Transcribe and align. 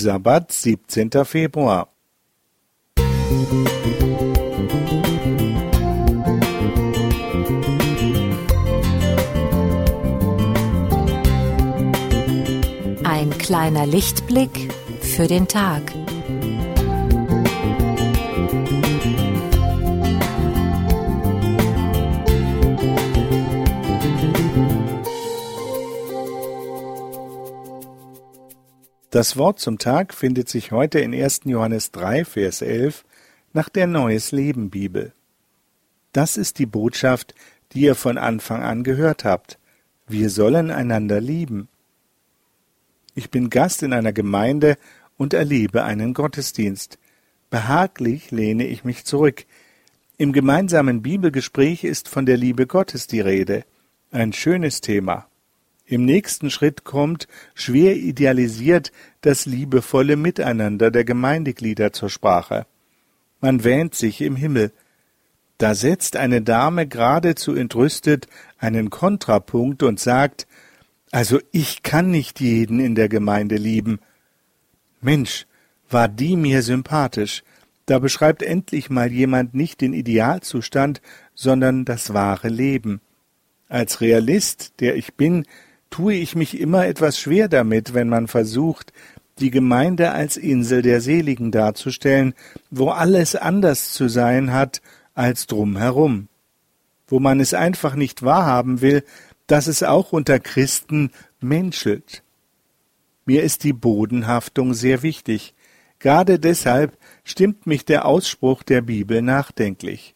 Sabbat, 0.00 0.52
17. 0.52 1.10
Februar. 1.24 1.88
Ein 13.02 13.36
kleiner 13.38 13.86
Lichtblick 13.86 14.72
für 15.00 15.26
den 15.26 15.48
Tag. 15.48 15.82
Das 29.10 29.38
Wort 29.38 29.58
zum 29.58 29.78
Tag 29.78 30.12
findet 30.12 30.50
sich 30.50 30.70
heute 30.70 30.98
in 31.00 31.14
1. 31.14 31.40
Johannes 31.44 31.92
3, 31.92 32.26
Vers 32.26 32.60
11 32.60 33.06
nach 33.54 33.70
der 33.70 33.86
Neues 33.86 34.32
Leben 34.32 34.68
Bibel. 34.68 35.14
Das 36.12 36.36
ist 36.36 36.58
die 36.58 36.66
Botschaft, 36.66 37.34
die 37.72 37.80
ihr 37.80 37.94
von 37.94 38.18
Anfang 38.18 38.62
an 38.62 38.84
gehört 38.84 39.24
habt. 39.24 39.58
Wir 40.06 40.28
sollen 40.28 40.70
einander 40.70 41.22
lieben. 41.22 41.68
Ich 43.14 43.30
bin 43.30 43.48
Gast 43.48 43.82
in 43.82 43.94
einer 43.94 44.12
Gemeinde 44.12 44.76
und 45.16 45.32
erlebe 45.32 45.84
einen 45.84 46.12
Gottesdienst. 46.12 46.98
Behaglich 47.48 48.30
lehne 48.30 48.66
ich 48.66 48.84
mich 48.84 49.06
zurück. 49.06 49.46
Im 50.18 50.34
gemeinsamen 50.34 51.00
Bibelgespräch 51.00 51.82
ist 51.82 52.10
von 52.10 52.26
der 52.26 52.36
Liebe 52.36 52.66
Gottes 52.66 53.06
die 53.06 53.20
Rede. 53.20 53.64
Ein 54.10 54.34
schönes 54.34 54.82
Thema. 54.82 55.28
Im 55.90 56.04
nächsten 56.04 56.50
Schritt 56.50 56.84
kommt, 56.84 57.28
schwer 57.54 57.96
idealisiert, 57.96 58.92
das 59.22 59.46
liebevolle 59.46 60.16
Miteinander 60.16 60.90
der 60.90 61.04
Gemeindeglieder 61.04 61.94
zur 61.94 62.10
Sprache. 62.10 62.66
Man 63.40 63.64
wähnt 63.64 63.94
sich 63.94 64.20
im 64.20 64.36
Himmel. 64.36 64.70
Da 65.56 65.74
setzt 65.74 66.16
eine 66.16 66.42
Dame 66.42 66.86
geradezu 66.86 67.54
entrüstet 67.54 68.28
einen 68.58 68.90
Kontrapunkt 68.90 69.82
und 69.82 69.98
sagt, 69.98 70.46
also 71.10 71.40
ich 71.52 71.82
kann 71.82 72.10
nicht 72.10 72.38
jeden 72.40 72.80
in 72.80 72.94
der 72.94 73.08
Gemeinde 73.08 73.56
lieben. 73.56 73.98
Mensch, 75.00 75.46
war 75.88 76.06
die 76.06 76.36
mir 76.36 76.60
sympathisch. 76.60 77.42
Da 77.86 77.98
beschreibt 77.98 78.42
endlich 78.42 78.90
mal 78.90 79.10
jemand 79.10 79.54
nicht 79.54 79.80
den 79.80 79.94
Idealzustand, 79.94 81.00
sondern 81.34 81.86
das 81.86 82.12
wahre 82.12 82.48
Leben. 82.48 83.00
Als 83.70 84.02
Realist, 84.02 84.74
der 84.80 84.96
ich 84.96 85.14
bin, 85.14 85.46
tue 85.90 86.14
ich 86.14 86.34
mich 86.34 86.58
immer 86.58 86.86
etwas 86.86 87.18
schwer 87.18 87.48
damit, 87.48 87.94
wenn 87.94 88.08
man 88.08 88.28
versucht, 88.28 88.92
die 89.38 89.50
Gemeinde 89.50 90.12
als 90.12 90.36
Insel 90.36 90.82
der 90.82 91.00
Seligen 91.00 91.50
darzustellen, 91.50 92.34
wo 92.70 92.90
alles 92.90 93.36
anders 93.36 93.92
zu 93.92 94.08
sein 94.08 94.52
hat 94.52 94.82
als 95.14 95.46
drumherum, 95.46 96.28
wo 97.06 97.20
man 97.20 97.40
es 97.40 97.54
einfach 97.54 97.94
nicht 97.94 98.22
wahrhaben 98.22 98.80
will, 98.80 99.04
dass 99.46 99.66
es 99.66 99.82
auch 99.82 100.12
unter 100.12 100.38
Christen 100.40 101.10
menschelt. 101.40 102.22
Mir 103.24 103.42
ist 103.42 103.64
die 103.64 103.72
Bodenhaftung 103.72 104.74
sehr 104.74 105.02
wichtig. 105.02 105.54
Gerade 105.98 106.38
deshalb 106.38 106.96
stimmt 107.24 107.66
mich 107.66 107.84
der 107.84 108.04
Ausspruch 108.04 108.62
der 108.62 108.82
Bibel 108.82 109.22
nachdenklich. 109.22 110.14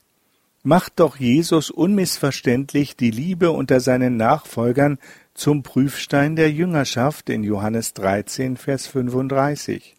Macht 0.64 1.00
doch 1.00 1.16
Jesus 1.16 1.70
unmissverständlich 1.70 2.96
die 2.96 3.10
Liebe 3.10 3.50
unter 3.50 3.80
seinen 3.80 4.16
Nachfolgern 4.16 4.98
zum 5.34 5.64
Prüfstein 5.64 6.36
der 6.36 6.52
Jüngerschaft 6.52 7.30
in 7.30 7.42
Johannes 7.42 7.94
13, 7.94 8.56
Vers 8.56 8.86
35. 8.86 9.96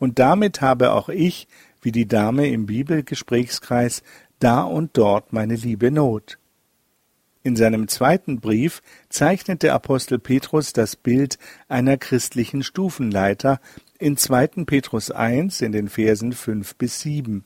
Und 0.00 0.18
damit 0.18 0.60
habe 0.60 0.90
auch 0.90 1.08
ich, 1.08 1.46
wie 1.82 1.92
die 1.92 2.08
Dame 2.08 2.48
im 2.48 2.66
Bibelgesprächskreis, 2.66 4.02
da 4.40 4.62
und 4.62 4.96
dort 4.96 5.32
meine 5.32 5.54
liebe 5.54 5.92
Not. 5.92 6.38
In 7.44 7.54
seinem 7.54 7.86
zweiten 7.86 8.40
Brief 8.40 8.82
zeichnet 9.08 9.62
der 9.62 9.74
Apostel 9.74 10.18
Petrus 10.18 10.72
das 10.72 10.96
Bild 10.96 11.38
einer 11.68 11.96
christlichen 11.96 12.64
Stufenleiter 12.64 13.60
in 14.00 14.16
2. 14.16 14.64
Petrus 14.66 15.12
1 15.12 15.60
in 15.60 15.70
den 15.70 15.88
Versen 15.88 16.32
5 16.32 16.74
bis 16.74 17.00
7. 17.00 17.44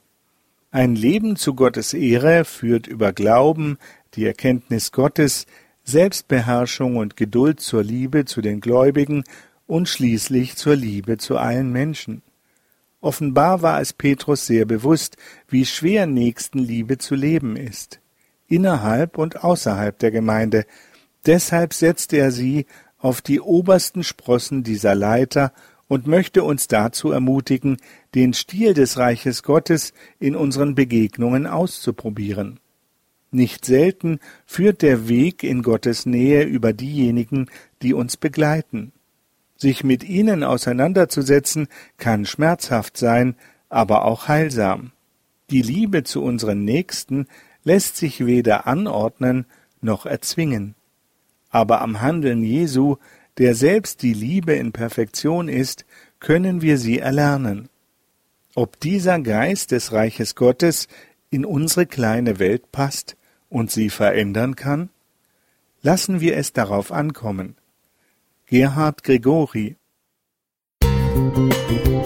Ein 0.70 0.96
Leben 0.96 1.36
zu 1.36 1.54
Gottes 1.54 1.94
Ehre 1.94 2.44
führt 2.44 2.86
über 2.86 3.12
Glauben, 3.12 3.78
die 4.14 4.26
Erkenntnis 4.26 4.92
Gottes, 4.92 5.46
Selbstbeherrschung 5.84 6.96
und 6.96 7.16
Geduld 7.16 7.60
zur 7.60 7.84
Liebe 7.84 8.24
zu 8.24 8.40
den 8.40 8.60
Gläubigen 8.60 9.22
und 9.66 9.88
schließlich 9.88 10.56
zur 10.56 10.74
Liebe 10.74 11.18
zu 11.18 11.38
allen 11.38 11.70
Menschen. 11.70 12.22
Offenbar 13.00 13.62
war 13.62 13.80
es 13.80 13.92
Petrus 13.92 14.46
sehr 14.46 14.64
bewusst, 14.64 15.16
wie 15.48 15.64
schwer 15.64 16.06
Nächstenliebe 16.06 16.98
zu 16.98 17.14
leben 17.14 17.56
ist, 17.56 18.00
innerhalb 18.48 19.16
und 19.18 19.44
außerhalb 19.44 19.96
der 19.98 20.10
Gemeinde. 20.10 20.66
Deshalb 21.24 21.72
setzte 21.72 22.16
er 22.16 22.32
sie 22.32 22.66
auf 22.98 23.22
die 23.22 23.40
obersten 23.40 24.02
Sprossen 24.02 24.64
dieser 24.64 24.96
Leiter 24.96 25.52
und 25.88 26.06
möchte 26.06 26.42
uns 26.42 26.68
dazu 26.68 27.12
ermutigen, 27.12 27.76
den 28.14 28.32
Stil 28.32 28.74
des 28.74 28.98
Reiches 28.98 29.42
Gottes 29.42 29.92
in 30.18 30.34
unseren 30.34 30.74
Begegnungen 30.74 31.46
auszuprobieren. 31.46 32.60
Nicht 33.30 33.64
selten 33.64 34.20
führt 34.46 34.82
der 34.82 35.08
Weg 35.08 35.42
in 35.42 35.62
Gottes 35.62 36.06
Nähe 36.06 36.44
über 36.44 36.72
diejenigen, 36.72 37.50
die 37.82 37.92
uns 37.92 38.16
begleiten. 38.16 38.92
Sich 39.56 39.84
mit 39.84 40.04
ihnen 40.04 40.44
auseinanderzusetzen 40.44 41.68
kann 41.96 42.24
schmerzhaft 42.26 42.96
sein, 42.96 43.36
aber 43.68 44.04
auch 44.04 44.28
heilsam. 44.28 44.92
Die 45.50 45.62
Liebe 45.62 46.02
zu 46.02 46.22
unseren 46.22 46.64
Nächsten 46.64 47.26
lässt 47.62 47.96
sich 47.96 48.24
weder 48.26 48.66
anordnen 48.66 49.46
noch 49.80 50.06
erzwingen. 50.06 50.74
Aber 51.50 51.80
am 51.80 52.00
Handeln 52.00 52.42
Jesu, 52.42 52.96
der 53.38 53.54
selbst 53.54 54.02
die 54.02 54.14
Liebe 54.14 54.54
in 54.54 54.72
Perfektion 54.72 55.48
ist, 55.48 55.84
können 56.20 56.62
wir 56.62 56.78
sie 56.78 56.98
erlernen. 56.98 57.68
Ob 58.54 58.80
dieser 58.80 59.20
Geist 59.20 59.70
des 59.70 59.92
Reiches 59.92 60.34
Gottes 60.34 60.88
in 61.30 61.44
unsere 61.44 61.86
kleine 61.86 62.38
Welt 62.38 62.72
passt 62.72 63.16
und 63.48 63.70
sie 63.70 63.90
verändern 63.90 64.56
kann? 64.56 64.88
Lassen 65.82 66.20
wir 66.20 66.36
es 66.36 66.52
darauf 66.52 66.90
ankommen. 66.90 67.56
Gerhard 68.46 69.02
Gregori 69.02 69.76
Musik 70.82 71.96